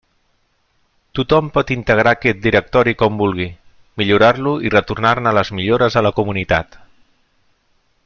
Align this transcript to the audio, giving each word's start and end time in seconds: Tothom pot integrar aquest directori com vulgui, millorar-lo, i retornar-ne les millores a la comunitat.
Tothom 1.19 1.51
pot 1.57 1.73
integrar 1.75 2.13
aquest 2.17 2.41
directori 2.47 2.95
com 3.03 3.21
vulgui, 3.23 3.47
millorar-lo, 4.03 4.57
i 4.69 4.75
retornar-ne 4.79 5.39
les 5.41 5.57
millores 5.61 6.03
a 6.03 6.09
la 6.09 6.17
comunitat. 6.23 6.83